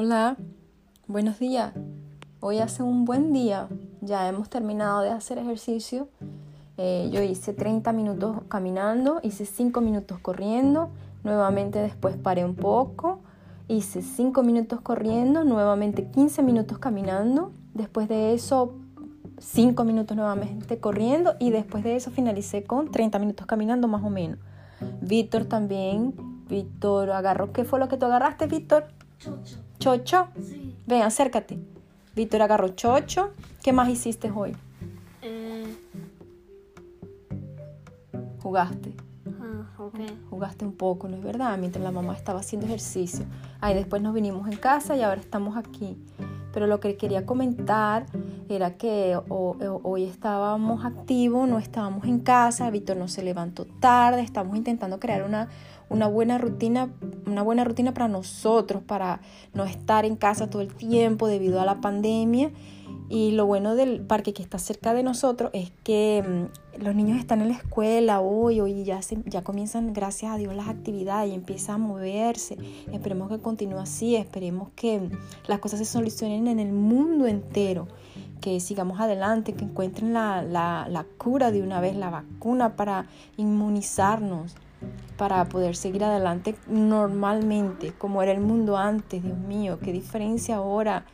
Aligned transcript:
Hola, 0.00 0.36
buenos 1.08 1.40
días. 1.40 1.72
Hoy 2.38 2.60
hace 2.60 2.84
un 2.84 3.04
buen 3.04 3.32
día. 3.32 3.66
Ya 4.00 4.28
hemos 4.28 4.48
terminado 4.48 5.00
de 5.00 5.10
hacer 5.10 5.38
ejercicio. 5.38 6.06
Eh, 6.76 7.10
yo 7.12 7.20
hice 7.20 7.52
30 7.52 7.92
minutos 7.92 8.42
caminando, 8.46 9.18
hice 9.24 9.44
5 9.44 9.80
minutos 9.80 10.20
corriendo, 10.20 10.90
nuevamente 11.24 11.80
después 11.80 12.16
paré 12.16 12.44
un 12.44 12.54
poco, 12.54 13.18
hice 13.66 14.02
5 14.02 14.44
minutos 14.44 14.80
corriendo, 14.82 15.42
nuevamente 15.42 16.04
15 16.04 16.44
minutos 16.44 16.78
caminando, 16.78 17.50
después 17.74 18.08
de 18.08 18.34
eso 18.34 18.74
5 19.40 19.82
minutos 19.82 20.16
nuevamente 20.16 20.78
corriendo 20.78 21.34
y 21.40 21.50
después 21.50 21.82
de 21.82 21.96
eso 21.96 22.12
finalicé 22.12 22.62
con 22.62 22.92
30 22.92 23.18
minutos 23.18 23.46
caminando 23.46 23.88
más 23.88 24.04
o 24.04 24.10
menos. 24.10 24.38
Víctor 25.00 25.46
también, 25.46 26.14
Víctor 26.48 27.10
agarró, 27.10 27.52
¿qué 27.52 27.64
fue 27.64 27.80
lo 27.80 27.88
que 27.88 27.96
tú 27.96 28.06
agarraste, 28.06 28.46
Víctor? 28.46 28.84
Chocho. 29.18 29.67
¿Chocho? 29.78 30.28
Sí. 30.40 30.76
Ven, 30.86 31.02
acércate. 31.02 31.58
Víctor 32.14 32.42
agarró 32.42 32.68
chocho. 32.70 33.30
¿Qué 33.62 33.72
más 33.72 33.88
hiciste 33.88 34.30
hoy? 34.30 34.56
Eh, 35.22 35.66
Jugaste. 38.42 38.94
ah. 39.40 39.64
Jugaste 40.30 40.64
un 40.64 40.72
poco, 40.72 41.08
¿no 41.08 41.16
es 41.16 41.22
verdad? 41.22 41.56
Mientras 41.58 41.82
la 41.84 41.90
mamá 41.92 42.14
estaba 42.14 42.40
haciendo 42.40 42.66
ejercicio. 42.66 43.24
Ahí 43.60 43.74
después 43.74 44.02
nos 44.02 44.14
vinimos 44.14 44.48
en 44.48 44.56
casa 44.56 44.96
y 44.96 45.02
ahora 45.02 45.20
estamos 45.20 45.56
aquí. 45.56 45.96
Pero 46.52 46.66
lo 46.66 46.80
que 46.80 46.96
quería 46.96 47.26
comentar 47.26 48.06
era 48.48 48.76
que 48.76 49.18
hoy 49.28 50.04
estábamos 50.04 50.84
activos, 50.84 51.48
no 51.48 51.58
estábamos 51.58 52.04
en 52.04 52.20
casa, 52.20 52.70
Víctor 52.70 52.96
no 52.96 53.08
se 53.08 53.22
levantó 53.22 53.66
tarde, 53.66 54.22
estamos 54.22 54.56
intentando 54.56 54.98
crear 54.98 55.24
una, 55.24 55.48
una 55.88 56.08
buena 56.08 56.38
rutina, 56.38 56.90
una 57.26 57.42
buena 57.42 57.64
rutina 57.64 57.92
para 57.92 58.08
nosotros, 58.08 58.82
para 58.82 59.20
no 59.52 59.64
estar 59.64 60.04
en 60.04 60.16
casa 60.16 60.48
todo 60.48 60.62
el 60.62 60.74
tiempo 60.74 61.28
debido 61.28 61.60
a 61.60 61.64
la 61.64 61.80
pandemia. 61.80 62.50
Y 63.10 63.30
lo 63.30 63.46
bueno 63.46 63.74
del 63.74 64.02
parque 64.02 64.34
que 64.34 64.42
está 64.42 64.58
cerca 64.58 64.92
de 64.92 65.02
nosotros 65.02 65.50
es 65.54 65.72
que 65.82 66.22
mm, 66.76 66.82
los 66.84 66.94
niños 66.94 67.18
están 67.18 67.40
en 67.40 67.48
la 67.48 67.54
escuela 67.54 68.20
hoy, 68.20 68.60
hoy 68.60 68.84
ya, 68.84 69.00
se- 69.00 69.22
ya 69.24 69.42
comienzan, 69.42 69.94
gracias 69.94 70.32
a 70.32 70.36
Dios, 70.36 70.54
las 70.54 70.68
actividades 70.68 71.30
y 71.30 71.34
empieza 71.34 71.74
a 71.74 71.78
moverse. 71.78 72.58
Esperemos 72.92 73.30
que 73.30 73.38
continúe 73.38 73.78
así, 73.78 74.14
esperemos 74.16 74.68
que 74.76 75.00
mm, 75.00 75.10
las 75.46 75.58
cosas 75.60 75.78
se 75.78 75.86
solucionen 75.86 76.48
en 76.48 76.58
el 76.60 76.72
mundo 76.72 77.26
entero, 77.26 77.88
que 78.42 78.60
sigamos 78.60 79.00
adelante, 79.00 79.54
que 79.54 79.64
encuentren 79.64 80.12
la, 80.12 80.42
la, 80.42 80.86
la 80.90 81.04
cura 81.04 81.50
de 81.50 81.62
una 81.62 81.80
vez, 81.80 81.96
la 81.96 82.10
vacuna 82.10 82.76
para 82.76 83.06
inmunizarnos, 83.38 84.54
para 85.16 85.44
poder 85.48 85.74
seguir 85.76 86.04
adelante 86.04 86.54
normalmente, 86.68 87.92
como 87.96 88.22
era 88.22 88.32
el 88.32 88.40
mundo 88.40 88.76
antes, 88.76 89.22
Dios 89.22 89.38
mío, 89.38 89.78
qué 89.82 89.92
diferencia 89.92 90.56
ahora. 90.56 91.04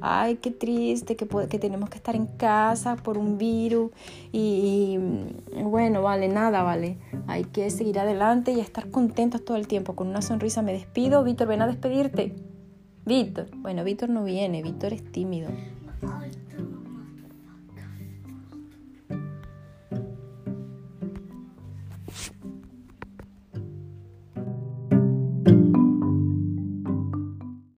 Ay, 0.00 0.36
qué 0.36 0.50
triste 0.50 1.16
que, 1.16 1.26
que 1.26 1.58
tenemos 1.58 1.90
que 1.90 1.96
estar 1.96 2.16
en 2.16 2.26
casa 2.26 2.96
por 2.96 3.18
un 3.18 3.38
virus 3.38 3.90
y, 4.32 4.98
y, 5.56 5.62
bueno, 5.62 6.02
vale, 6.02 6.28
nada, 6.28 6.62
vale. 6.62 6.98
Hay 7.26 7.44
que 7.44 7.70
seguir 7.70 7.98
adelante 7.98 8.52
y 8.52 8.60
estar 8.60 8.90
contentos 8.90 9.44
todo 9.44 9.56
el 9.56 9.66
tiempo. 9.66 9.94
Con 9.94 10.08
una 10.08 10.22
sonrisa 10.22 10.62
me 10.62 10.72
despido. 10.72 11.22
Víctor, 11.24 11.48
ven 11.48 11.62
a 11.62 11.66
despedirte. 11.66 12.34
Víctor. 13.04 13.48
Bueno, 13.56 13.84
Víctor 13.84 14.08
no 14.08 14.24
viene, 14.24 14.62
Víctor 14.62 14.92
es 14.92 15.10
tímido. 15.10 15.50